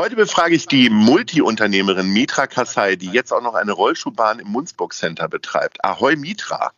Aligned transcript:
Heute 0.00 0.14
befrage 0.14 0.54
ich 0.54 0.68
die 0.68 0.90
Multi-Unternehmerin 0.90 2.06
Mitra 2.06 2.46
Kassai, 2.46 2.94
die 2.94 3.10
jetzt 3.10 3.32
auch 3.32 3.42
noch 3.42 3.54
eine 3.54 3.72
Rollschuhbahn 3.72 4.38
im 4.38 4.46
Munzburg 4.46 4.92
Center 4.94 5.28
betreibt. 5.28 5.84
Ahoi 5.84 6.14
Mitra. 6.14 6.70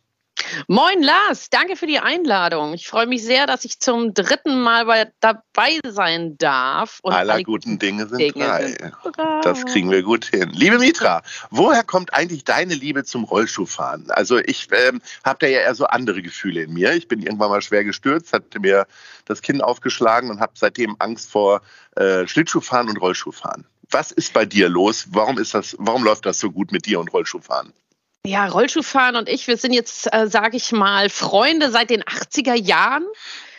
Moin 0.69 1.03
Lars, 1.03 1.51
danke 1.51 1.77
für 1.77 1.87
die 1.87 1.99
Einladung. 1.99 2.75
Ich 2.75 2.89
freue 2.89 3.07
mich 3.07 3.25
sehr, 3.25 3.47
dass 3.47 3.65
ich 3.65 3.81
zum 3.81 4.15
dritten 4.15 4.61
Mal 4.61 4.87
bei, 4.87 5.11
dabei 5.21 5.79
sein 5.87 6.37
darf. 6.39 6.99
Und 7.03 7.13
Aller 7.13 7.43
guten 7.43 7.79
Dinge 7.79 8.07
sind 8.07 8.19
Dinge 8.19 8.45
drei. 8.45 8.67
Sind 8.67 8.95
das 9.43 9.65
kriegen 9.67 9.91
wir 9.91 10.03
gut 10.03 10.27
hin. 10.27 10.51
Liebe 10.53 10.79
Mitra, 10.79 11.23
woher 11.51 11.83
kommt 11.83 12.15
eigentlich 12.15 12.45
deine 12.45 12.75
Liebe 12.75 13.05
zum 13.05 13.25
Rollschuhfahren? 13.25 14.11
Also 14.11 14.39
ich 14.39 14.69
ähm, 14.73 15.01
habe 15.25 15.39
da 15.41 15.47
ja 15.47 15.61
eher 15.61 15.75
so 15.75 15.87
andere 15.87 16.23
Gefühle 16.23 16.63
in 16.63 16.73
mir. 16.73 16.93
Ich 16.95 17.09
bin 17.09 17.23
irgendwann 17.23 17.51
mal 17.51 17.63
schwer 17.63 17.85
gestürzt, 17.85 18.33
hatte 18.33 18.61
mir 18.61 18.87
das 19.25 19.43
Kinn 19.43 19.61
aufgeschlagen 19.61 20.31
und 20.31 20.41
habe 20.41 20.53
seitdem 20.55 20.97
Angst 20.99 21.31
vor 21.31 21.63
äh, 21.97 22.27
Schlittschuhfahren 22.27 22.89
und 22.89 22.97
Rollschuhfahren. 22.99 23.67
Was 23.91 24.13
ist 24.13 24.33
bei 24.33 24.45
dir 24.45 24.69
los? 24.69 25.07
Warum 25.11 25.39
ist 25.39 25.55
das? 25.55 25.77
Warum 25.79 26.05
läuft 26.05 26.27
das 26.27 26.39
so 26.39 26.51
gut 26.51 26.71
mit 26.71 26.87
dir 26.87 27.01
und 27.01 27.13
Rollschuhfahren? 27.13 27.73
Ja, 28.27 28.47
Rollschuhfahren 28.47 29.17
und 29.17 29.29
ich, 29.29 29.47
wir 29.47 29.57
sind 29.57 29.73
jetzt, 29.73 30.13
äh, 30.13 30.29
sage 30.29 30.57
ich 30.57 30.73
mal, 30.73 31.09
Freunde 31.09 31.71
seit 31.71 31.89
den 31.89 32.03
80er 32.03 32.55
Jahren. 32.55 33.07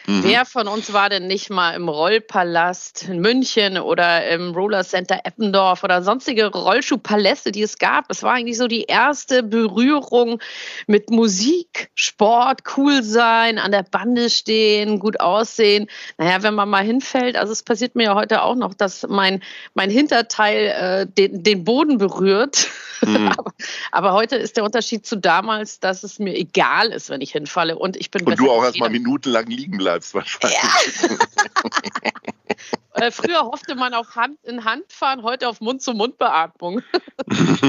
Mhm. 0.08 0.24
Wer 0.24 0.46
von 0.46 0.68
uns 0.68 0.94
war 0.94 1.10
denn 1.10 1.28
nicht 1.28 1.50
mal 1.50 1.76
im 1.76 1.88
Rollpalast 1.88 3.08
in 3.10 3.20
München 3.20 3.78
oder 3.78 4.28
im 4.30 4.54
Roller 4.54 4.84
Center 4.84 5.20
Eppendorf 5.24 5.84
oder 5.84 6.02
sonstige 6.02 6.48
Rollschuhpaläste, 6.48 7.52
die 7.52 7.62
es 7.62 7.78
gab? 7.78 8.06
Es 8.10 8.24
war 8.24 8.34
eigentlich 8.34 8.58
so 8.58 8.68
die 8.68 8.84
erste 8.84 9.44
Berührung 9.44 10.40
mit 10.88 11.12
Musik, 11.12 11.90
Sport, 11.94 12.62
cool 12.78 13.04
sein, 13.04 13.60
an 13.60 13.72
der 13.72 13.84
Bande 13.84 14.30
stehen, 14.32 14.98
gut 14.98 15.20
aussehen. 15.20 15.88
Naja, 16.18 16.42
wenn 16.42 16.56
man 16.56 16.70
mal 16.70 16.84
hinfällt, 16.84 17.36
also 17.36 17.54
es 17.54 17.62
passiert 17.62 17.96
mir 17.96 18.06
ja 18.06 18.16
heute 18.16 18.42
auch 18.42 18.56
noch, 18.56 18.74
dass 18.74 19.06
mein, 19.08 19.44
mein 19.76 19.92
Hinterteil 19.92 20.58
äh, 20.58 21.08
den, 21.08 21.44
den 21.44 21.64
Boden 21.64 22.00
berührt. 22.00 22.70
Mhm. 23.02 23.28
aber, 23.38 23.54
aber, 23.92 24.14
heute 24.14 24.36
ist 24.36 24.58
der 24.58 24.64
Unterschied 24.64 25.06
zu 25.06 25.16
damals, 25.16 25.80
dass 25.80 26.04
es 26.04 26.20
mir 26.20 26.36
egal 26.36 26.88
ist, 26.88 27.10
wenn 27.10 27.22
ich 27.22 27.32
hinfalle. 27.32 27.78
Und 27.78 27.98
ich 27.98 28.12
bin 28.12 28.24
Und 28.24 28.40
du 28.40 28.50
auch 28.50 28.64
erstmal 28.64 28.90
minutenlang 28.90 29.48
liegen 29.48 29.78
bleibst 29.78 29.91
wahrscheinlich. 30.14 30.58
Ja. 31.02 31.18
Äh, 32.94 33.10
früher 33.10 33.42
hoffte 33.42 33.76
man 33.76 33.94
auf 33.94 34.16
Hand 34.16 34.38
in 34.44 34.66
Hand 34.66 34.92
fahren, 34.92 35.24
heute 35.24 35.48
auf 35.48 35.62
Mund-zu-Mund-Beatmung. 35.62 36.84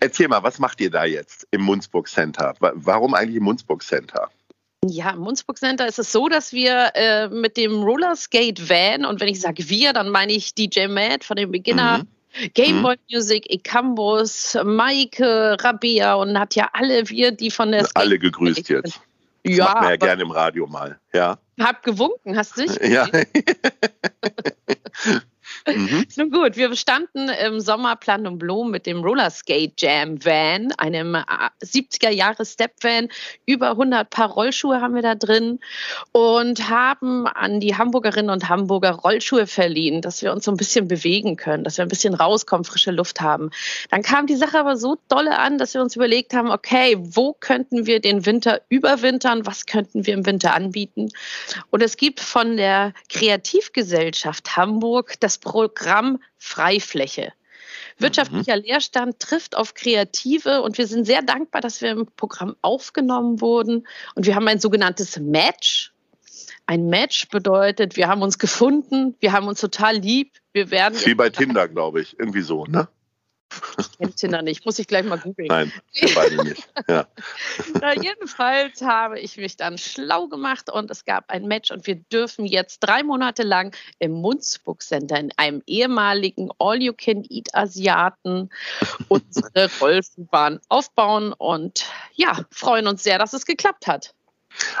Erzähl 0.00 0.28
mal, 0.28 0.42
was 0.42 0.58
macht 0.58 0.80
ihr 0.80 0.90
da 0.90 1.04
jetzt 1.04 1.48
im 1.50 1.62
Munzburg 1.62 2.08
Center? 2.08 2.54
Warum 2.60 3.14
eigentlich 3.14 3.36
im 3.36 3.44
Munzburg 3.44 3.82
Center? 3.82 4.28
Ja, 4.84 5.10
im 5.10 5.20
Munzburg 5.20 5.58
Center 5.58 5.86
ist 5.86 5.98
es 5.98 6.12
so, 6.12 6.28
dass 6.28 6.52
wir 6.52 6.92
äh, 6.94 7.28
mit 7.28 7.56
dem 7.56 7.82
Rollerskate 7.82 8.68
Van, 8.68 9.04
und 9.04 9.20
wenn 9.20 9.28
ich 9.28 9.40
sage 9.40 9.68
wir, 9.68 9.92
dann 9.92 10.10
meine 10.10 10.32
ich 10.32 10.54
DJ 10.54 10.86
Matt 10.86 11.24
von 11.24 11.36
dem 11.36 11.50
Beginner. 11.50 11.98
Mhm 11.98 12.08
Gameboy 12.54 12.94
mhm. 12.94 13.16
Music, 13.16 13.50
Ekambus, 13.50 14.56
Maike, 14.64 15.56
Rabea 15.60 16.14
und 16.14 16.38
hat 16.38 16.54
ja 16.54 16.70
alle 16.72 17.08
wir, 17.08 17.32
die 17.32 17.50
von 17.50 17.72
der. 17.72 17.88
Alle 17.94 18.18
gegrüßt 18.18 18.68
jetzt. 18.68 19.00
Das 19.42 19.56
ja, 19.56 19.64
macht 19.64 19.74
man 19.76 19.90
ja 19.90 19.96
gerne 19.96 20.22
im 20.22 20.30
Radio 20.30 20.66
mal. 20.66 21.00
Ja. 21.12 21.38
Hab 21.58 21.82
gewunken, 21.82 22.36
hast 22.36 22.56
du 22.56 22.66
dich? 22.66 22.76
Ja. 22.90 23.06
Mhm. 25.76 26.06
Nun 26.16 26.30
gut, 26.30 26.56
wir 26.56 26.74
standen 26.76 27.28
im 27.28 27.60
Sommer 27.60 27.96
Plan 27.96 28.26
und 28.26 28.38
Blumen 28.38 28.70
mit 28.70 28.86
dem 28.86 29.02
Rollerskate 29.02 29.72
Jam 29.78 30.24
Van, 30.24 30.72
einem 30.78 31.16
70er 31.62 32.08
äh, 32.08 32.14
Jahre 32.14 32.44
Step 32.44 32.72
Van. 32.82 33.08
Über 33.46 33.70
100 33.70 34.10
Paar 34.10 34.30
Rollschuhe 34.30 34.80
haben 34.80 34.94
wir 34.94 35.02
da 35.02 35.14
drin 35.14 35.60
und 36.12 36.68
haben 36.68 37.26
an 37.26 37.60
die 37.60 37.76
Hamburgerinnen 37.76 38.30
und 38.30 38.48
Hamburger 38.48 38.92
Rollschuhe 38.92 39.46
verliehen, 39.46 40.02
dass 40.02 40.22
wir 40.22 40.32
uns 40.32 40.44
so 40.44 40.50
ein 40.50 40.56
bisschen 40.56 40.88
bewegen 40.88 41.36
können, 41.36 41.64
dass 41.64 41.78
wir 41.78 41.84
ein 41.84 41.88
bisschen 41.88 42.14
rauskommen, 42.14 42.64
frische 42.64 42.90
Luft 42.90 43.20
haben. 43.20 43.50
Dann 43.90 44.02
kam 44.02 44.26
die 44.26 44.36
Sache 44.36 44.58
aber 44.58 44.76
so 44.76 44.96
dolle 45.08 45.38
an, 45.38 45.58
dass 45.58 45.74
wir 45.74 45.82
uns 45.82 45.96
überlegt 45.96 46.34
haben, 46.34 46.50
okay, 46.50 46.96
wo 46.98 47.34
könnten 47.38 47.86
wir 47.86 48.00
den 48.00 48.26
Winter 48.26 48.60
überwintern? 48.68 49.46
Was 49.46 49.66
könnten 49.66 50.06
wir 50.06 50.14
im 50.14 50.26
Winter 50.26 50.54
anbieten? 50.54 51.08
Und 51.70 51.82
es 51.82 51.96
gibt 51.96 52.20
von 52.20 52.56
der 52.56 52.92
Kreativgesellschaft 53.08 54.56
Hamburg 54.56 55.14
das 55.20 55.38
Programm 55.68 56.22
Freifläche. 56.38 57.32
Wirtschaftlicher 57.98 58.56
mhm. 58.56 58.62
Leerstand 58.62 59.20
trifft 59.20 59.56
auf 59.56 59.74
Kreative 59.74 60.62
und 60.62 60.78
wir 60.78 60.86
sind 60.86 61.04
sehr 61.04 61.20
dankbar, 61.20 61.60
dass 61.60 61.82
wir 61.82 61.90
im 61.90 62.06
Programm 62.16 62.56
aufgenommen 62.62 63.42
wurden. 63.42 63.86
Und 64.14 64.26
wir 64.26 64.34
haben 64.34 64.48
ein 64.48 64.58
sogenanntes 64.58 65.18
Match. 65.18 65.92
Ein 66.64 66.86
Match 66.86 67.28
bedeutet, 67.28 67.96
wir 67.96 68.08
haben 68.08 68.22
uns 68.22 68.38
gefunden, 68.38 69.16
wir 69.20 69.32
haben 69.32 69.48
uns 69.48 69.60
total 69.60 69.96
lieb. 69.96 70.32
Wir 70.52 70.70
werden 70.70 70.98
Wie 71.04 71.14
bei 71.14 71.28
Tinder, 71.28 71.68
glaube 71.68 72.00
ich. 72.00 72.18
Irgendwie 72.18 72.42
so, 72.42 72.64
ne? 72.64 72.88
Ich 74.00 74.06
kenne 74.06 74.14
Tinder 74.14 74.42
nicht, 74.42 74.64
muss 74.64 74.78
ich 74.78 74.86
gleich 74.86 75.04
mal 75.04 75.18
googeln. 75.18 75.48
Nein, 75.48 75.72
wir 75.92 76.08
beide 76.14 76.42
nicht. 76.42 76.66
Ja. 76.88 77.06
Na, 77.82 77.94
jedenfalls 77.94 78.80
habe 78.80 79.20
ich 79.20 79.36
mich 79.36 79.58
dann 79.58 79.76
schlau 79.76 80.26
gemacht 80.26 80.70
und 80.72 80.90
es 80.90 81.04
gab 81.04 81.28
ein 81.28 81.46
Match 81.46 81.70
und 81.70 81.86
wir 81.86 81.96
dürfen 81.96 82.46
jetzt 82.46 82.80
drei 82.80 83.02
Monate 83.02 83.42
lang 83.42 83.76
im 83.98 84.12
Munzburg 84.12 84.82
Center 84.82 85.18
in 85.18 85.30
einem 85.36 85.62
ehemaligen 85.66 86.50
All-You-Can-Eat-Asiaten 86.58 88.48
unsere 89.08 89.70
Rollschuhbahn 89.80 90.60
aufbauen 90.70 91.34
und 91.34 91.84
ja, 92.14 92.46
freuen 92.50 92.86
uns 92.86 93.02
sehr, 93.02 93.18
dass 93.18 93.34
es 93.34 93.44
geklappt 93.44 93.86
hat. 93.86 94.14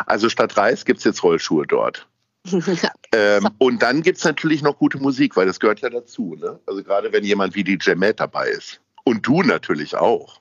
Also 0.06 0.30
statt 0.30 0.56
Reis 0.56 0.86
gibt 0.86 1.00
es 1.00 1.04
jetzt 1.04 1.22
Rollschuhe 1.22 1.66
dort. 1.66 2.06
ähm, 3.12 3.48
und 3.58 3.82
dann 3.82 4.00
gibt 4.00 4.16
es 4.16 4.24
natürlich 4.24 4.62
noch 4.62 4.78
gute 4.78 4.98
Musik, 4.98 5.36
weil 5.36 5.46
das 5.46 5.60
gehört 5.60 5.80
ja 5.80 5.90
dazu. 5.90 6.36
Ne? 6.40 6.58
Also 6.66 6.82
gerade 6.82 7.12
wenn 7.12 7.22
jemand 7.22 7.54
wie 7.54 7.64
DJ 7.64 7.92
Matt 7.94 8.20
dabei 8.20 8.48
ist. 8.48 8.80
Und 9.10 9.26
du 9.26 9.42
natürlich 9.42 9.96
auch. 9.96 10.40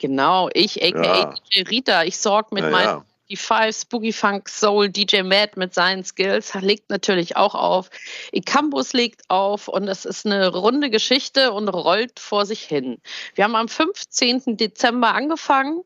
Genau, 0.00 0.50
ich, 0.52 0.82
aka 0.82 1.20
ja. 1.20 1.34
DJ 1.52 1.62
Rita. 1.62 2.02
Ich 2.02 2.18
sorge 2.18 2.48
mit 2.50 2.64
ja, 2.64 2.70
meinen 2.70 2.84
ja. 2.84 3.04
die 3.30 3.36
Five, 3.36 3.76
Spooky 3.76 4.12
Funk 4.12 4.48
Soul, 4.48 4.88
DJ 4.88 5.22
Matt 5.22 5.56
mit 5.56 5.72
seinen 5.72 6.02
Skills 6.02 6.52
legt 6.54 6.90
natürlich 6.90 7.36
auch 7.36 7.54
auf. 7.54 7.90
Ikambus 8.32 8.92
legt 8.92 9.22
auf 9.30 9.68
und 9.68 9.86
es 9.86 10.04
ist 10.04 10.26
eine 10.26 10.48
runde 10.48 10.90
Geschichte 10.90 11.52
und 11.52 11.68
rollt 11.68 12.18
vor 12.18 12.44
sich 12.44 12.64
hin. 12.64 12.98
Wir 13.36 13.44
haben 13.44 13.54
am 13.54 13.68
15. 13.68 14.56
Dezember 14.56 15.14
angefangen. 15.14 15.84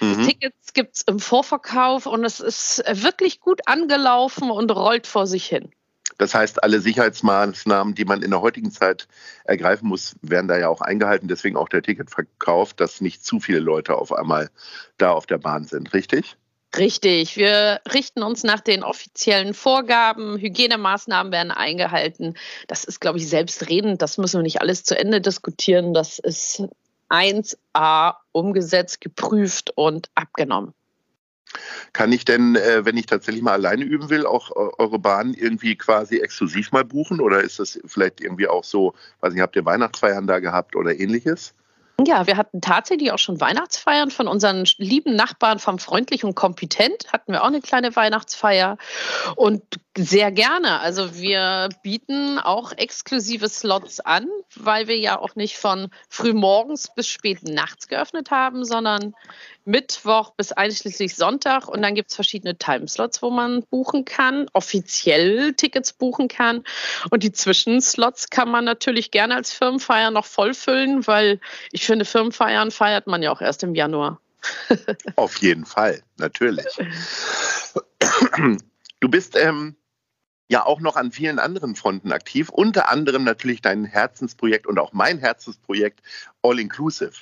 Mhm. 0.00 0.26
Tickets 0.26 0.74
gibt 0.74 0.96
es 0.96 1.02
im 1.04 1.18
Vorverkauf 1.18 2.04
und 2.04 2.26
es 2.26 2.40
ist 2.40 2.82
wirklich 2.90 3.40
gut 3.40 3.62
angelaufen 3.64 4.50
und 4.50 4.70
rollt 4.70 5.06
vor 5.06 5.26
sich 5.26 5.46
hin. 5.46 5.72
Das 6.20 6.34
heißt, 6.34 6.62
alle 6.62 6.82
Sicherheitsmaßnahmen, 6.82 7.94
die 7.94 8.04
man 8.04 8.20
in 8.20 8.30
der 8.30 8.42
heutigen 8.42 8.70
Zeit 8.70 9.08
ergreifen 9.44 9.88
muss, 9.88 10.16
werden 10.20 10.48
da 10.48 10.58
ja 10.58 10.68
auch 10.68 10.82
eingehalten. 10.82 11.28
Deswegen 11.28 11.56
auch 11.56 11.70
der 11.70 11.80
Ticketverkauf, 11.80 12.74
dass 12.74 13.00
nicht 13.00 13.24
zu 13.24 13.40
viele 13.40 13.58
Leute 13.58 13.96
auf 13.96 14.12
einmal 14.12 14.50
da 14.98 15.12
auf 15.12 15.24
der 15.24 15.38
Bahn 15.38 15.64
sind, 15.64 15.94
richtig? 15.94 16.36
Richtig. 16.76 17.38
Wir 17.38 17.80
richten 17.90 18.22
uns 18.22 18.44
nach 18.44 18.60
den 18.60 18.84
offiziellen 18.84 19.54
Vorgaben. 19.54 20.36
Hygienemaßnahmen 20.36 21.32
werden 21.32 21.52
eingehalten. 21.52 22.34
Das 22.68 22.84
ist, 22.84 23.00
glaube 23.00 23.16
ich, 23.16 23.26
selbstredend. 23.26 24.02
Das 24.02 24.18
müssen 24.18 24.40
wir 24.40 24.42
nicht 24.42 24.60
alles 24.60 24.84
zu 24.84 24.98
Ende 24.98 25.22
diskutieren. 25.22 25.94
Das 25.94 26.18
ist 26.18 26.64
1a 27.08 28.16
umgesetzt, 28.32 29.00
geprüft 29.00 29.72
und 29.74 30.10
abgenommen. 30.14 30.74
Kann 31.92 32.12
ich 32.12 32.24
denn, 32.24 32.56
äh, 32.56 32.84
wenn 32.84 32.96
ich 32.96 33.06
tatsächlich 33.06 33.42
mal 33.42 33.52
alleine 33.52 33.84
üben 33.84 34.10
will, 34.10 34.26
auch 34.26 34.50
äh, 34.50 34.70
eure 34.78 34.98
Bahn 34.98 35.34
irgendwie 35.34 35.76
quasi 35.76 36.18
exklusiv 36.18 36.72
mal 36.72 36.84
buchen? 36.84 37.20
Oder 37.20 37.40
ist 37.40 37.58
das 37.58 37.80
vielleicht 37.86 38.20
irgendwie 38.20 38.48
auch 38.48 38.64
so, 38.64 38.94
weiß 39.20 39.32
nicht, 39.32 39.42
habt 39.42 39.56
ihr 39.56 39.64
Weihnachtsfeiern 39.64 40.26
da 40.26 40.38
gehabt 40.38 40.76
oder 40.76 40.98
ähnliches? 40.98 41.54
Ja, 42.06 42.26
wir 42.26 42.36
hatten 42.36 42.60
tatsächlich 42.60 43.12
auch 43.12 43.18
schon 43.18 43.40
Weihnachtsfeiern 43.40 44.10
von 44.10 44.26
unseren 44.26 44.64
lieben 44.78 45.16
Nachbarn 45.16 45.58
vom 45.58 45.78
Freundlich 45.78 46.24
und 46.24 46.34
Kompetent. 46.34 47.12
Hatten 47.12 47.32
wir 47.32 47.42
auch 47.42 47.48
eine 47.48 47.60
kleine 47.60 47.94
Weihnachtsfeier 47.94 48.78
und 49.36 49.62
sehr 50.04 50.32
gerne. 50.32 50.80
Also 50.80 51.14
wir 51.14 51.68
bieten 51.82 52.38
auch 52.38 52.72
exklusive 52.72 53.48
Slots 53.48 54.00
an, 54.00 54.26
weil 54.56 54.88
wir 54.88 54.98
ja 54.98 55.18
auch 55.18 55.36
nicht 55.36 55.58
von 55.58 55.90
frühmorgens 56.08 56.94
bis 56.94 57.08
spät 57.08 57.42
nachts 57.42 57.88
geöffnet 57.88 58.30
haben, 58.30 58.64
sondern 58.64 59.14
Mittwoch 59.64 60.30
bis 60.30 60.52
einschließlich 60.52 61.14
Sonntag 61.16 61.68
und 61.68 61.82
dann 61.82 61.94
gibt 61.94 62.10
es 62.10 62.14
verschiedene 62.14 62.56
Timeslots, 62.56 63.20
wo 63.22 63.30
man 63.30 63.62
buchen 63.64 64.04
kann, 64.04 64.48
offiziell 64.54 65.52
Tickets 65.52 65.92
buchen 65.92 66.28
kann 66.28 66.64
und 67.10 67.22
die 67.22 67.32
Zwischenslots 67.32 68.30
kann 68.30 68.50
man 68.50 68.64
natürlich 68.64 69.10
gerne 69.10 69.36
als 69.36 69.52
Firmenfeier 69.52 70.10
noch 70.10 70.24
vollfüllen, 70.24 71.06
weil 71.06 71.40
ich 71.72 71.84
finde, 71.84 72.04
Firmenfeiern 72.04 72.70
feiert 72.70 73.06
man 73.06 73.22
ja 73.22 73.30
auch 73.30 73.42
erst 73.42 73.62
im 73.62 73.74
Januar. 73.74 74.20
Auf 75.16 75.36
jeden 75.38 75.66
Fall, 75.66 76.02
natürlich. 76.16 76.66
Du 79.00 79.08
bist 79.08 79.34
ähm, 79.34 79.76
ja 80.50 80.66
auch 80.66 80.80
noch 80.80 80.96
an 80.96 81.12
vielen 81.12 81.38
anderen 81.38 81.76
Fronten 81.76 82.12
aktiv, 82.12 82.50
unter 82.50 82.90
anderem 82.90 83.24
natürlich 83.24 83.62
dein 83.62 83.84
Herzensprojekt 83.84 84.66
und 84.66 84.78
auch 84.78 84.92
mein 84.92 85.18
Herzensprojekt 85.18 86.00
All 86.42 86.58
Inclusive. 86.58 87.12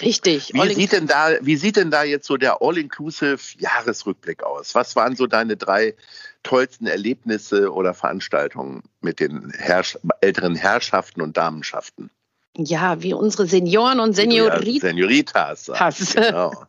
Richtig. 0.00 0.52
Wie 0.54 0.74
sieht, 0.74 0.92
denn 0.92 1.06
da, 1.06 1.30
wie 1.40 1.56
sieht 1.56 1.76
denn 1.76 1.90
da 1.90 2.04
jetzt 2.04 2.26
so 2.26 2.36
der 2.36 2.62
All-Inclusive-Jahresrückblick 2.62 4.42
aus? 4.42 4.74
Was 4.74 4.96
waren 4.96 5.16
so 5.16 5.26
deine 5.26 5.56
drei 5.56 5.94
tollsten 6.42 6.86
Erlebnisse 6.86 7.72
oder 7.72 7.92
Veranstaltungen 7.92 8.82
mit 9.00 9.20
den 9.20 9.50
Herrsch 9.50 9.98
älteren 10.20 10.54
Herrschaften 10.54 11.20
und 11.20 11.36
Damenschaften? 11.36 12.10
Ja, 12.56 13.02
wie 13.02 13.14
unsere 13.14 13.46
Senioren 13.46 14.00
und 14.00 14.14
Senioritas. 14.14 14.80
Senioritas. 14.80 15.70
Genau. 16.14 16.52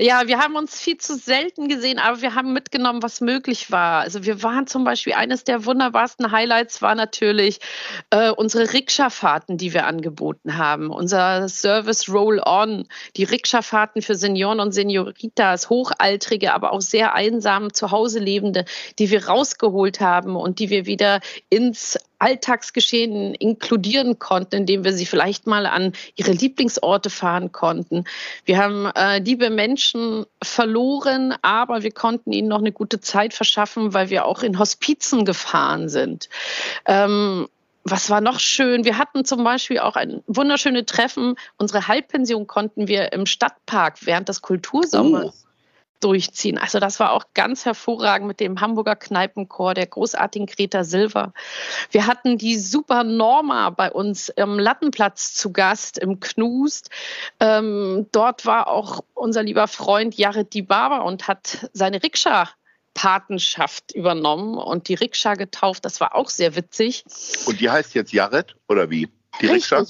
Ja, 0.00 0.28
wir 0.28 0.38
haben 0.38 0.54
uns 0.54 0.80
viel 0.80 0.96
zu 0.98 1.16
selten 1.16 1.66
gesehen, 1.66 1.98
aber 1.98 2.22
wir 2.22 2.36
haben 2.36 2.52
mitgenommen, 2.52 3.02
was 3.02 3.20
möglich 3.20 3.72
war. 3.72 4.02
Also 4.02 4.24
wir 4.24 4.44
waren 4.44 4.68
zum 4.68 4.84
Beispiel, 4.84 5.14
eines 5.14 5.42
der 5.42 5.64
wunderbarsten 5.64 6.30
Highlights 6.30 6.80
war 6.82 6.94
natürlich 6.94 7.58
äh, 8.10 8.30
unsere 8.30 8.72
Rikscha-Fahrten, 8.72 9.56
die 9.56 9.74
wir 9.74 9.86
angeboten 9.86 10.56
haben. 10.56 10.90
Unser 10.90 11.48
Service 11.48 12.08
Roll-On, 12.08 12.86
die 13.16 13.24
Rikscha-Fahrten 13.24 14.00
für 14.00 14.14
Senioren 14.14 14.60
und 14.60 14.70
Senioritas, 14.70 15.68
Hochaltrige, 15.68 16.54
aber 16.54 16.72
auch 16.72 16.80
sehr 16.80 17.14
einsam 17.14 17.74
zu 17.74 17.90
Hause 17.90 18.20
lebende, 18.20 18.66
die 19.00 19.10
wir 19.10 19.26
rausgeholt 19.26 19.98
haben 19.98 20.36
und 20.36 20.60
die 20.60 20.70
wir 20.70 20.86
wieder 20.86 21.20
ins 21.50 21.98
Alltagsgeschehen 22.18 23.34
inkludieren 23.34 24.18
konnten, 24.18 24.56
indem 24.56 24.84
wir 24.84 24.92
sie 24.92 25.06
vielleicht 25.06 25.46
mal 25.46 25.66
an 25.66 25.92
ihre 26.16 26.32
Lieblingsorte 26.32 27.10
fahren 27.10 27.52
konnten. 27.52 28.04
Wir 28.44 28.58
haben 28.58 28.86
äh, 28.86 29.18
liebe 29.18 29.50
Menschen 29.50 30.26
verloren, 30.42 31.34
aber 31.42 31.82
wir 31.82 31.92
konnten 31.92 32.32
ihnen 32.32 32.48
noch 32.48 32.58
eine 32.58 32.72
gute 32.72 33.00
Zeit 33.00 33.34
verschaffen, 33.34 33.94
weil 33.94 34.10
wir 34.10 34.24
auch 34.24 34.42
in 34.42 34.58
Hospizen 34.58 35.24
gefahren 35.24 35.88
sind. 35.88 36.28
Ähm, 36.86 37.48
was 37.84 38.10
war 38.10 38.20
noch 38.20 38.40
schön? 38.40 38.84
Wir 38.84 38.98
hatten 38.98 39.24
zum 39.24 39.44
Beispiel 39.44 39.78
auch 39.78 39.96
ein 39.96 40.22
wunderschönes 40.26 40.86
Treffen. 40.86 41.36
Unsere 41.56 41.88
Halbpension 41.88 42.46
konnten 42.46 42.88
wir 42.88 43.12
im 43.12 43.26
Stadtpark 43.26 44.06
während 44.06 44.28
des 44.28 44.42
Kultursommers. 44.42 45.47
Durchziehen. 46.00 46.58
Also 46.58 46.78
das 46.78 47.00
war 47.00 47.12
auch 47.12 47.24
ganz 47.34 47.64
hervorragend 47.64 48.28
mit 48.28 48.40
dem 48.40 48.60
Hamburger 48.60 48.94
Kneipenchor, 48.94 49.74
der 49.74 49.86
großartigen 49.86 50.46
Greta 50.46 50.84
Silver. 50.84 51.32
Wir 51.90 52.06
hatten 52.06 52.38
die 52.38 52.56
Super 52.56 53.02
Norma 53.02 53.70
bei 53.70 53.90
uns 53.90 54.28
im 54.28 54.58
Lattenplatz 54.58 55.34
zu 55.34 55.52
Gast 55.52 55.98
im 55.98 56.20
Knust. 56.20 56.90
Ähm, 57.40 58.06
dort 58.12 58.46
war 58.46 58.68
auch 58.68 59.00
unser 59.14 59.42
lieber 59.42 59.66
Freund 59.66 60.16
Jared 60.16 60.54
Dibaba 60.54 60.98
und 60.98 61.26
hat 61.26 61.68
seine 61.72 62.02
Rikscha 62.02 62.48
Patenschaft 62.94 63.92
übernommen 63.92 64.58
und 64.58 64.88
die 64.88 64.94
Rikscha 64.94 65.34
getauft. 65.34 65.84
Das 65.84 66.00
war 66.00 66.16
auch 66.16 66.30
sehr 66.30 66.56
witzig. 66.56 67.04
Und 67.46 67.60
die 67.60 67.70
heißt 67.70 67.94
jetzt 67.94 68.12
Jared 68.12 68.56
oder 68.68 68.90
wie? 68.90 69.08
Die 69.40 69.46
Rikscha? 69.46 69.84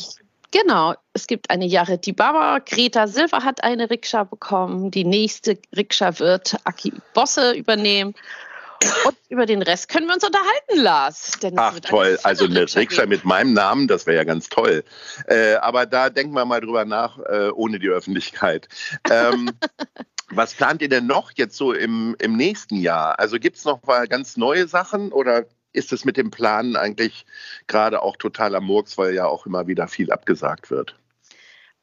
Genau, 0.51 0.95
es 1.13 1.27
gibt 1.27 1.51
eine 1.51 1.67
Jared 1.67 2.17
Baba. 2.17 2.59
Greta 2.59 3.07
Silver 3.07 3.45
hat 3.45 3.63
eine 3.63 3.91
Rikscha 3.91 4.25
bekommen. 4.25 4.91
Die 4.91 5.05
nächste 5.05 5.59
Rikscha 5.77 6.19
wird 6.19 6.57
Aki 6.65 6.95
Bosse 7.13 7.53
übernehmen. 7.53 8.15
Und 9.05 9.17
über 9.29 9.45
den 9.45 9.61
Rest 9.61 9.89
können 9.89 10.07
wir 10.07 10.15
uns 10.15 10.25
unterhalten, 10.25 10.83
Lars. 10.83 11.33
Ach 11.57 11.81
toll, 11.81 12.19
also 12.23 12.45
eine 12.45 12.61
Rikscha 12.73 13.07
mit 13.07 13.25
meinem 13.25 13.53
Namen, 13.53 13.89
das 13.89 14.07
wäre 14.07 14.19
ja 14.19 14.25
ganz 14.25 14.49
toll. 14.49 14.85
Äh, 15.27 15.55
aber 15.55 15.85
da 15.85 16.11
denken 16.11 16.33
wir 16.35 16.45
mal 16.45 16.61
drüber 16.61 16.85
nach, 16.85 17.19
äh, 17.19 17.51
ohne 17.51 17.81
die 17.81 17.89
Öffentlichkeit. 17.89 18.69
Ähm, 19.11 19.51
was 20.31 20.55
plant 20.55 20.81
ihr 20.81 20.89
denn 20.89 21.07
noch 21.07 21.33
jetzt 21.35 21.57
so 21.57 21.73
im, 21.73 22.15
im 22.21 22.37
nächsten 22.37 22.77
Jahr? 22.77 23.19
Also 23.19 23.39
gibt 23.39 23.57
es 23.57 23.65
noch 23.65 23.83
mal 23.85 24.07
ganz 24.07 24.37
neue 24.37 24.69
Sachen 24.69 25.13
oder 25.13 25.45
ist 25.79 25.93
es 25.93 26.05
mit 26.05 26.17
dem 26.17 26.31
Planen 26.31 26.77
eigentlich 26.77 27.25
gerade 27.69 28.03
auch 28.03 28.17
totaler 28.17 28.61
Murks, 28.61 28.99
weil 28.99 29.15
ja 29.15 29.27
auch 29.27 29.47
immer 29.47 29.67
wieder 29.67 29.89
viel 29.89 30.13
abgesagt 30.13 30.71
wird? 30.71 30.97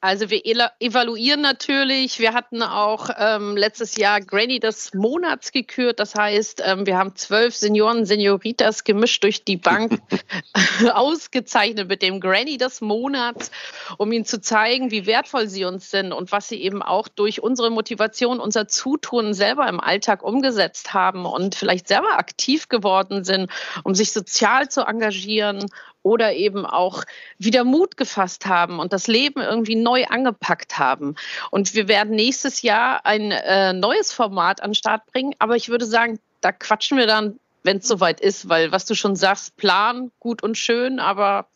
Also 0.05 0.29
wir 0.29 0.45
evaluieren 0.79 1.41
natürlich. 1.41 2.19
Wir 2.19 2.35
hatten 2.35 2.61
auch 2.61 3.09
ähm, 3.17 3.57
letztes 3.57 3.97
Jahr 3.97 4.21
Granny 4.21 4.59
des 4.59 4.93
Monats 4.93 5.51
gekürt. 5.51 5.99
Das 5.99 6.13
heißt, 6.13 6.61
ähm, 6.63 6.85
wir 6.85 6.95
haben 6.95 7.15
zwölf 7.15 7.55
Senioren, 7.55 8.05
Senioritas 8.05 8.83
gemischt 8.83 9.23
durch 9.23 9.45
die 9.45 9.57
Bank 9.57 9.99
ausgezeichnet 10.93 11.89
mit 11.89 12.03
dem 12.03 12.19
Granny 12.19 12.57
des 12.57 12.81
Monats, 12.81 13.49
um 13.97 14.11
ihnen 14.11 14.25
zu 14.25 14.39
zeigen, 14.39 14.91
wie 14.91 15.07
wertvoll 15.07 15.47
sie 15.47 15.65
uns 15.65 15.89
sind 15.89 16.13
und 16.13 16.31
was 16.31 16.49
sie 16.49 16.61
eben 16.61 16.83
auch 16.83 17.07
durch 17.07 17.41
unsere 17.41 17.71
Motivation, 17.71 18.39
unser 18.39 18.67
Zutun 18.67 19.33
selber 19.33 19.67
im 19.67 19.79
Alltag 19.79 20.21
umgesetzt 20.21 20.93
haben 20.93 21.25
und 21.25 21.55
vielleicht 21.55 21.87
selber 21.87 22.19
aktiv 22.19 22.69
geworden 22.69 23.23
sind, 23.23 23.49
um 23.83 23.95
sich 23.95 24.11
sozial 24.11 24.69
zu 24.69 24.81
engagieren 24.81 25.65
oder 26.05 26.33
eben 26.33 26.67
auch 26.67 27.03
wieder 27.39 27.63
Mut 27.63 27.97
gefasst 27.97 28.45
haben 28.45 28.77
und 28.77 28.93
das 28.93 29.07
Leben 29.07 29.41
irgendwie 29.41 29.75
neu 29.75 30.05
angepackt 30.05 30.77
haben. 30.77 31.15
Und 31.49 31.73
wir 31.73 31.87
werden 31.87 32.15
nächstes 32.15 32.61
Jahr 32.61 33.03
ein 33.07 33.31
äh, 33.31 33.73
neues 33.73 34.13
Format 34.13 34.61
an 34.61 34.69
den 34.69 34.75
Start 34.75 35.07
bringen, 35.07 35.33
aber 35.39 35.55
ich 35.55 35.69
würde 35.69 35.85
sagen, 35.85 36.19
da 36.41 36.51
quatschen 36.51 36.99
wir 36.99 37.07
dann, 37.07 37.39
wenn 37.63 37.77
es 37.77 37.87
soweit 37.87 38.21
ist, 38.21 38.47
weil 38.47 38.71
was 38.71 38.85
du 38.85 38.93
schon 38.93 39.15
sagst, 39.15 39.57
Plan, 39.57 40.11
gut 40.19 40.43
und 40.43 40.59
schön, 40.59 40.99
aber 40.99 41.47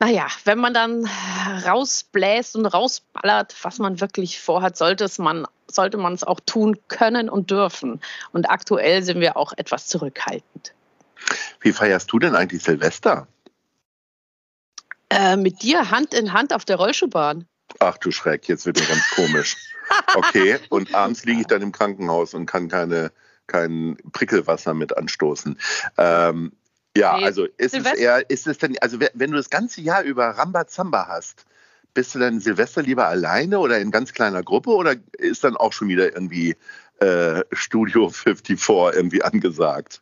naja, 0.00 0.28
wenn 0.44 0.58
man 0.58 0.72
dann 0.72 1.06
rausbläst 1.66 2.56
und 2.56 2.64
rausballert, 2.64 3.54
was 3.62 3.78
man 3.78 4.00
wirklich 4.00 4.40
vorhat, 4.40 4.78
sollte 4.78 5.04
es 5.04 5.18
man 5.18 5.46
sollte 5.70 5.98
man 5.98 6.14
es 6.14 6.24
auch 6.24 6.40
tun 6.40 6.78
können 6.88 7.28
und 7.28 7.50
dürfen. 7.50 8.00
Und 8.32 8.48
aktuell 8.48 9.02
sind 9.02 9.20
wir 9.20 9.36
auch 9.36 9.52
etwas 9.58 9.86
zurückhaltend. 9.88 10.72
Wie 11.60 11.72
feierst 11.72 12.10
du 12.10 12.18
denn 12.18 12.34
eigentlich 12.34 12.62
Silvester? 12.62 13.26
Äh, 15.28 15.36
mit 15.36 15.62
dir 15.62 15.90
Hand 15.90 16.14
in 16.14 16.32
Hand 16.32 16.52
auf 16.54 16.64
der 16.64 16.76
Rollschuhbahn. 16.76 17.44
Ach 17.80 17.98
du 17.98 18.10
Schreck, 18.10 18.48
jetzt 18.48 18.64
wird 18.64 18.78
mir 18.80 18.86
ganz 18.86 19.02
komisch. 19.14 19.56
Okay, 20.14 20.58
und 20.70 20.94
abends 20.94 21.24
liege 21.24 21.42
ich 21.42 21.46
dann 21.46 21.60
im 21.60 21.72
Krankenhaus 21.72 22.32
und 22.34 22.46
kann 22.46 22.68
keine, 22.68 23.12
kein 23.46 23.96
Prickelwasser 24.12 24.72
mit 24.72 24.96
anstoßen. 24.96 25.58
Ähm, 25.98 26.52
ja, 26.96 27.18
nee. 27.18 27.24
also 27.24 27.44
ist 27.58 27.72
Silvester 27.72 27.94
es 27.94 28.00
eher, 28.00 28.30
ist 28.30 28.46
es 28.46 28.58
denn, 28.58 28.78
also 28.80 28.98
wenn 29.00 29.30
du 29.30 29.36
das 29.36 29.50
ganze 29.50 29.82
Jahr 29.82 30.02
über 30.02 30.26
Rambazamba 30.30 31.06
hast, 31.08 31.44
bist 31.92 32.14
du 32.14 32.18
dann 32.18 32.40
Silvester 32.40 32.82
lieber 32.82 33.06
alleine 33.06 33.58
oder 33.58 33.78
in 33.78 33.90
ganz 33.90 34.12
kleiner 34.12 34.42
Gruppe 34.42 34.70
oder 34.70 34.94
ist 35.18 35.44
dann 35.44 35.56
auch 35.56 35.72
schon 35.72 35.88
wieder 35.88 36.12
irgendwie 36.12 36.56
äh, 37.00 37.42
Studio 37.52 38.08
54 38.08 38.94
irgendwie 38.94 39.22
angesagt? 39.22 40.00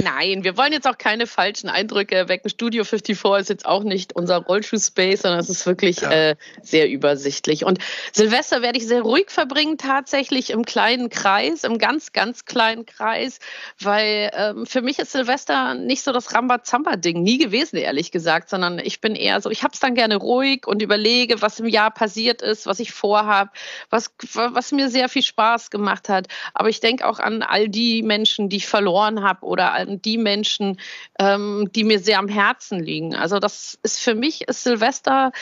Nein, 0.00 0.44
wir 0.44 0.56
wollen 0.56 0.72
jetzt 0.72 0.86
auch 0.86 0.98
keine 0.98 1.26
falschen 1.26 1.68
Eindrücke 1.68 2.28
wecken. 2.28 2.50
Studio 2.50 2.84
54 2.84 3.40
ist 3.40 3.48
jetzt 3.48 3.66
auch 3.66 3.82
nicht 3.82 4.14
unser 4.14 4.36
Rollschuh-Space, 4.36 5.22
sondern 5.22 5.40
es 5.40 5.48
ist 5.48 5.66
wirklich 5.66 6.00
ja. 6.00 6.10
äh, 6.10 6.36
sehr 6.62 6.88
übersichtlich. 6.88 7.64
Und 7.64 7.78
Silvester 8.12 8.62
werde 8.62 8.78
ich 8.78 8.86
sehr 8.86 9.02
ruhig 9.02 9.30
verbringen, 9.30 9.78
tatsächlich 9.78 10.50
im 10.50 10.64
kleinen 10.64 11.08
Kreis, 11.10 11.64
im 11.64 11.78
ganz, 11.78 12.12
ganz 12.12 12.44
kleinen 12.44 12.86
Kreis, 12.86 13.40
weil 13.80 14.30
ähm, 14.34 14.66
für 14.66 14.82
mich 14.82 14.98
ist 14.98 15.12
Silvester 15.12 15.74
nicht 15.74 16.02
so 16.02 16.12
das 16.12 16.34
Rambazamba-Ding, 16.34 17.22
nie 17.22 17.38
gewesen, 17.38 17.76
ehrlich 17.76 18.10
gesagt, 18.10 18.50
sondern 18.50 18.78
ich 18.78 19.00
bin 19.00 19.14
eher 19.14 19.40
so, 19.40 19.50
ich 19.50 19.62
habe 19.62 19.74
es 19.74 19.80
dann 19.80 19.94
gerne 19.94 20.16
ruhig 20.16 20.66
und 20.66 20.82
überlege, 20.82 21.42
was 21.42 21.60
im 21.60 21.66
Jahr 21.66 21.90
passiert 21.90 22.42
ist, 22.42 22.66
was 22.66 22.78
ich 22.78 22.92
vorhabe, 22.92 23.50
was, 23.90 24.12
was 24.32 24.72
mir 24.72 24.90
sehr 24.90 25.08
viel 25.08 25.22
Spaß 25.22 25.70
gemacht 25.70 26.08
hat. 26.08 26.28
Aber 26.54 26.68
ich 26.68 26.80
denke 26.80 27.06
auch 27.06 27.18
an 27.18 27.42
all 27.42 27.68
die 27.68 28.02
Menschen, 28.02 28.48
die 28.48 28.58
ich 28.58 28.66
verloren 28.66 29.22
habe 29.22 29.44
oder 29.44 29.77
an 29.78 30.02
die 30.02 30.18
Menschen, 30.18 30.78
ähm, 31.18 31.70
die 31.74 31.84
mir 31.84 31.98
sehr 31.98 32.18
am 32.18 32.28
Herzen 32.28 32.80
liegen. 32.80 33.14
Also 33.14 33.38
das 33.38 33.78
ist 33.82 34.00
für 34.00 34.14
mich 34.14 34.42
ist 34.48 34.64
Silvester 34.64 35.32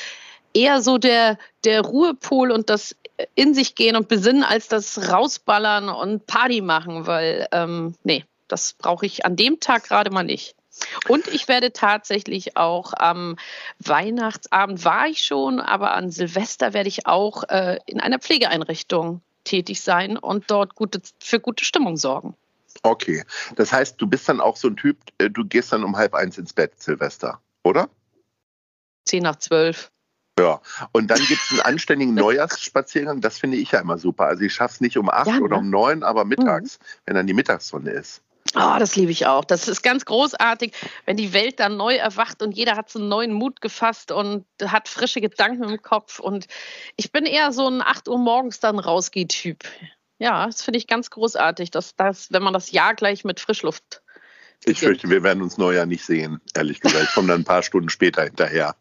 eher 0.54 0.80
so 0.80 0.98
der, 0.98 1.38
der 1.64 1.82
Ruhepol 1.82 2.50
und 2.50 2.70
das 2.70 2.96
in 3.34 3.54
sich 3.54 3.74
gehen 3.74 3.96
und 3.96 4.08
besinnen, 4.08 4.44
als 4.44 4.68
das 4.68 5.10
rausballern 5.10 5.88
und 5.88 6.26
Party 6.26 6.60
machen, 6.60 7.06
weil, 7.06 7.46
ähm, 7.52 7.94
nee, 8.04 8.24
das 8.48 8.74
brauche 8.74 9.06
ich 9.06 9.24
an 9.24 9.36
dem 9.36 9.60
Tag 9.60 9.84
gerade 9.84 10.10
mal 10.10 10.22
nicht. 10.22 10.54
Und 11.08 11.26
ich 11.28 11.48
werde 11.48 11.72
tatsächlich 11.72 12.56
auch 12.56 12.92
am 12.94 13.36
Weihnachtsabend 13.78 14.84
war 14.84 15.06
ich 15.06 15.24
schon, 15.24 15.60
aber 15.60 15.94
an 15.94 16.10
Silvester 16.10 16.74
werde 16.74 16.88
ich 16.88 17.06
auch 17.06 17.44
äh, 17.44 17.78
in 17.86 18.00
einer 18.00 18.18
Pflegeeinrichtung 18.18 19.22
tätig 19.44 19.80
sein 19.80 20.18
und 20.18 20.50
dort 20.50 20.74
gute, 20.74 21.00
für 21.18 21.40
gute 21.40 21.64
Stimmung 21.64 21.96
sorgen. 21.96 22.34
Okay, 22.83 23.25
das 23.56 23.73
heißt, 23.73 24.00
du 24.00 24.06
bist 24.06 24.28
dann 24.28 24.40
auch 24.40 24.56
so 24.56 24.68
ein 24.68 24.76
Typ, 24.76 24.99
äh, 25.18 25.30
du 25.30 25.45
gehst 25.45 25.73
dann 25.73 25.85
um 25.85 25.97
halb 25.97 26.14
eins 26.14 26.38
ins 26.38 26.52
Bett, 26.52 26.80
Silvester, 26.80 27.40
oder? 27.64 27.88
Zehn 29.04 29.23
nach 29.23 29.37
zwölf. 29.37 29.90
Ja, 30.38 30.61
und 30.92 31.11
dann 31.11 31.18
gibt 31.18 31.40
es 31.40 31.50
einen 31.50 31.61
anständigen 31.61 32.14
Neujahrsspaziergang, 32.14 33.23
das 33.23 33.38
finde 33.38 33.56
ich 33.56 33.71
ja 33.71 33.80
immer 33.80 33.97
super. 33.97 34.26
Also 34.26 34.42
ich 34.42 34.52
schaffe 34.52 34.75
es 34.75 34.80
nicht 34.83 34.99
um 34.99 35.09
acht 35.09 35.28
ja, 35.28 35.37
ne? 35.37 35.42
oder 35.42 35.59
um 35.59 35.71
neun, 35.71 36.02
aber 36.02 36.25
mittags, 36.26 36.78
mhm. 36.78 36.85
wenn 37.06 37.14
dann 37.14 37.26
die 37.26 37.35
Mittagssonne 37.35 37.90
ist. 37.90 38.23
Oh, 38.54 38.76
das 38.78 38.97
liebe 38.97 39.11
ich 39.11 39.26
auch. 39.26 39.45
Das 39.45 39.66
ist 39.66 39.83
ganz 39.83 40.04
großartig, 40.04 40.73
wenn 41.04 41.16
die 41.16 41.33
Welt 41.33 41.59
dann 41.59 41.76
neu 41.76 41.97
erwacht 41.97 42.42
und 42.42 42.52
jeder 42.52 42.76
hat 42.76 42.90
so 42.90 42.99
einen 42.99 43.09
neuen 43.09 43.33
Mut 43.33 43.61
gefasst 43.61 44.12
und 44.12 44.47
hat 44.64 44.88
frische 44.88 45.21
Gedanken 45.21 45.64
im 45.64 45.83
Kopf. 45.83 46.21
Und 46.21 46.47
ich 46.97 47.12
bin 47.12 47.26
eher 47.26 47.52
so 47.52 47.66
ein 47.68 47.83
8 47.83 48.09
Uhr 48.09 48.18
morgens 48.18 48.61
dann 48.61 48.78
rausgeht-Typ. 48.78 49.64
Ja, 50.18 50.46
das 50.46 50.62
finde 50.62 50.78
ich 50.78 50.87
ganz 50.87 51.11
großartig, 51.11 51.70
dass 51.70 51.94
das, 51.96 52.32
wenn 52.32 52.42
man 52.42 52.54
das 52.54 52.70
Jahr 52.70 52.94
gleich 52.94 53.25
mit 53.25 53.40
Frischluft. 53.40 54.02
Ich 54.64 54.80
fürchte, 54.80 55.11
wir 55.11 55.23
werden 55.23 55.42
uns 55.42 55.58
Neujahr 55.58 55.87
nicht 55.87 56.04
sehen, 56.04 56.40
ehrlich 56.54 56.80
gesagt. 56.80 57.04
Ich 57.04 57.14
komme 57.14 57.28
dann 57.28 57.42
ein 57.42 57.44
paar 57.44 57.62
Stunden 57.62 57.90
später 57.90 58.25
hinterher. 58.25 58.75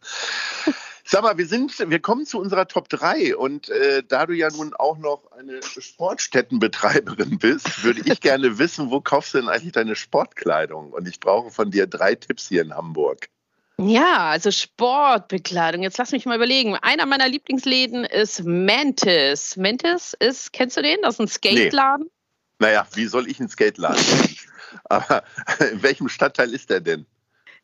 Sag 1.07 1.21
mal, 1.21 1.37
wir 1.37 1.45
sind, 1.45 1.77
wir 1.87 1.99
kommen 1.99 2.25
zu 2.25 2.39
unserer 2.39 2.67
Top 2.67 2.89
3 2.89 3.35
und 3.35 3.69
äh, 3.69 4.01
da 4.07 4.25
du 4.25 4.33
ja 4.33 4.49
nun 4.49 4.73
auch 4.73 4.97
noch 4.97 5.31
eine 5.33 5.59
Sportstättenbetreiberin 5.61 7.37
bist, 7.37 7.83
würde 7.83 8.01
ich 8.05 8.21
gerne 8.21 8.57
wissen, 8.57 8.89
wo 8.89 9.01
kaufst 9.01 9.35
du 9.35 9.39
denn 9.39 9.49
eigentlich 9.49 9.73
deine 9.73 9.95
Sportkleidung? 9.95 10.93
Und 10.93 11.07
ich 11.07 11.19
brauche 11.19 11.51
von 11.51 11.69
dir 11.69 11.85
drei 11.85 12.15
Tipps 12.15 12.47
hier 12.47 12.63
in 12.63 12.73
Hamburg. 12.73 13.29
Ja, 13.77 14.29
also 14.29 14.51
Sportbekleidung. 14.51 15.83
Jetzt 15.83 15.97
lass 15.97 16.11
mich 16.11 16.25
mal 16.25 16.37
überlegen. 16.37 16.75
Einer 16.75 17.05
meiner 17.05 17.27
Lieblingsläden 17.27 18.05
ist 18.05 18.43
Mantis. 18.45 19.57
Mantis 19.57 20.15
ist, 20.19 20.53
kennst 20.53 20.77
du 20.77 20.81
den? 20.81 20.97
Das 21.01 21.15
ist 21.15 21.19
ein 21.19 21.27
Skateladen. 21.27 22.05
Nee. 22.05 22.11
Naja, 22.59 22.87
wie 22.93 23.05
soll 23.05 23.29
ich 23.29 23.39
einen 23.39 23.49
Skateladen 23.49 24.01
kennen? 24.03 24.37
Aber 24.85 25.23
in 25.71 25.83
welchem 25.83 26.07
Stadtteil 26.07 26.53
ist 26.53 26.69
der 26.69 26.79
denn? 26.79 27.05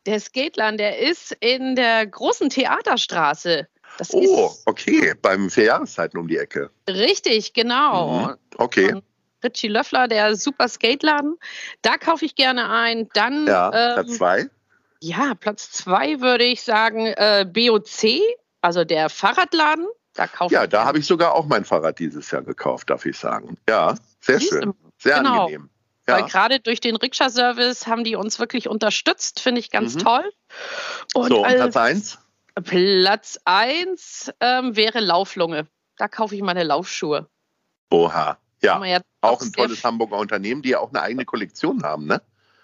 Der 0.06 0.20
Skateland, 0.20 0.80
der 0.80 1.00
ist 1.00 1.32
in 1.39 1.75
der 1.75 2.08
großen 2.08 2.50
Theaterstraße. 2.50 3.68
Das 3.98 4.13
oh, 4.13 4.51
okay, 4.65 5.13
beim 5.22 5.50
Vierjahreszeiten 5.50 6.20
um 6.20 6.27
die 6.27 6.38
Ecke. 6.38 6.72
Richtig, 6.89 7.53
genau. 7.53 8.27
Mhm. 8.27 8.36
Okay. 8.58 8.94
Und 8.94 9.03
Richie 9.44 9.68
Löffler, 9.68 10.08
der 10.08 10.36
super 10.36 10.68
Skateladen. 10.68 11.38
Da 11.82 11.98
kaufe 11.98 12.25
ich 12.25 12.36
gerne 12.36 12.70
ein. 12.70 13.10
Dann. 13.13 13.48
Ja, 13.48 13.98
ähm, 14.00 14.08
zwei. 14.08 14.50
Ja, 15.01 15.34
Platz 15.34 15.72
zwei 15.72 16.22
würde 16.22 16.43
ich 16.43 16.62
sagen 16.62 17.08
äh, 17.08 17.46
BOC, 17.51 18.22
also 18.62 18.84
der 18.84 19.10
Fahrradladen. 19.10 19.88
Da 20.13 20.27
kaufe 20.27 20.53
ja, 20.53 20.67
da 20.67 20.86
habe 20.86 21.00
ich 21.00 21.08
sogar 21.08 21.34
auch 21.34 21.46
mein 21.46 21.65
Fahrrad 21.65 21.98
dieses 22.00 22.29
Jahr 22.31 22.43
gekauft, 22.43 22.89
darf 22.89 23.05
ich 23.05 23.17
sagen. 23.17 23.58
Ja, 23.67 23.96
sehr 24.20 24.39
schön. 24.39 24.74
Sehr 24.98 25.17
genau. 25.17 25.46
angenehm. 25.46 25.70
Ja. 26.08 26.15
Weil 26.15 26.25
gerade 26.25 26.60
durch 26.60 26.81
den 26.81 26.96
Rikscha-Service 26.96 27.88
haben 27.88 28.03
die 28.03 28.15
uns 28.15 28.39
wirklich 28.39 28.67
unterstützt, 28.67 29.39
finde 29.39 29.60
ich 29.60 29.72
ganz 29.72 29.96
mhm. 29.96 30.00
toll. 30.00 30.31
Und 31.13 31.29
so, 31.29 31.46
und 31.46 31.48
Platz 31.48 31.77
1? 31.77 32.20
Platz 32.63 33.39
1 33.46 34.34
ähm, 34.39 34.75
wäre 34.75 35.00
Lauflunge. 35.00 35.67
Da 35.98 36.08
kaufe 36.08 36.36
ich 36.36 36.41
meine 36.41 36.63
Laufschuhe. 36.63 37.27
Oha, 37.89 38.38
ja. 38.62 38.84
ja 38.84 39.00
auch 39.22 39.41
ein 39.41 39.53
tolles 39.53 39.84
Hamburger 39.84 40.17
Unternehmen, 40.17 40.62
die 40.62 40.70
ja 40.70 40.79
auch 40.79 40.89
eine 40.89 41.01
eigene 41.01 41.25
Kollektion 41.25 41.84
haben, 41.84 42.05
ne? 42.08 42.22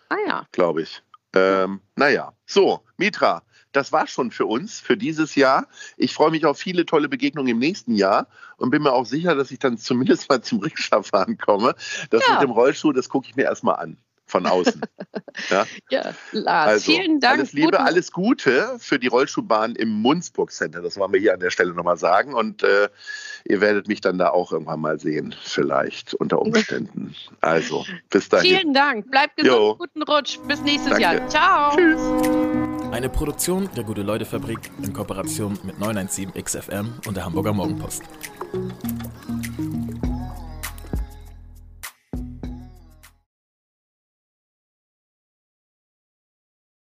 Ah 0.09 0.15
ja. 0.27 0.45
Glaube 0.51 0.81
ich. 0.81 1.01
Ähm, 1.37 1.81
naja, 1.95 2.33
so, 2.45 2.83
Mitra, 2.97 3.43
das 3.71 3.91
war 3.91 4.07
schon 4.07 4.31
für 4.31 4.45
uns, 4.45 4.79
für 4.79 4.97
dieses 4.97 5.35
Jahr. 5.35 5.67
Ich 5.97 6.13
freue 6.13 6.31
mich 6.31 6.45
auf 6.45 6.57
viele 6.57 6.85
tolle 6.85 7.09
Begegnungen 7.09 7.51
im 7.51 7.59
nächsten 7.59 7.95
Jahr 7.95 8.27
und 8.57 8.71
bin 8.71 8.81
mir 8.81 8.93
auch 8.93 9.05
sicher, 9.05 9.35
dass 9.35 9.51
ich 9.51 9.59
dann 9.59 9.77
zumindest 9.77 10.29
mal 10.29 10.41
zum 10.41 10.59
Rikscha-Fahren 10.59 11.37
komme. 11.37 11.75
Das 12.09 12.25
ja. 12.27 12.33
mit 12.33 12.41
dem 12.41 12.51
Rollstuhl, 12.51 12.93
das 12.93 13.09
gucke 13.09 13.27
ich 13.27 13.35
mir 13.35 13.43
erstmal 13.43 13.75
an 13.75 13.97
von 14.27 14.45
außen. 14.45 14.81
ja, 15.49 15.65
ja 15.89 16.13
Lars, 16.31 16.67
also, 16.67 16.91
vielen 16.91 17.19
Dank. 17.19 17.39
Alles 17.39 17.53
Liebe, 17.53 17.79
alles 17.79 18.11
Gute 18.11 18.75
für 18.77 18.99
die 18.99 19.07
Rollschuhbahn 19.07 19.75
im 19.75 19.89
Munzburg 19.89 20.51
Center. 20.51 20.81
Das 20.81 20.97
wollen 20.97 21.13
wir 21.13 21.19
hier 21.19 21.33
an 21.33 21.39
der 21.39 21.49
Stelle 21.49 21.73
nochmal 21.73 21.97
sagen. 21.97 22.33
Und 22.33 22.61
äh, 22.63 22.89
ihr 23.45 23.61
werdet 23.61 23.87
mich 23.87 24.01
dann 24.01 24.17
da 24.17 24.29
auch 24.29 24.51
irgendwann 24.51 24.81
mal 24.81 24.99
sehen, 24.99 25.33
vielleicht 25.41 26.13
unter 26.13 26.39
Umständen. 26.41 27.15
Also, 27.39 27.85
bis 28.09 28.27
dahin. 28.29 28.57
Vielen 28.57 28.73
Dank. 28.73 29.09
Bleibt 29.09 29.37
gesund, 29.37 29.53
jo. 29.53 29.75
guten 29.75 30.01
Rutsch. 30.03 30.39
Bis 30.47 30.61
nächstes 30.61 30.89
Danke. 30.89 31.03
Jahr. 31.03 31.29
Ciao. 31.29 31.75
Tschüss. 31.75 32.01
Eine 32.91 33.09
Produktion 33.09 33.69
der 33.75 33.83
Gute-Leute-Fabrik 33.83 34.59
in 34.81 34.91
Kooperation 34.91 35.57
mit 35.63 35.79
917 35.79 36.33
XFM 36.43 36.93
und 37.05 37.15
der 37.15 37.25
Hamburger 37.25 37.53
Morgenpost. 37.53 38.03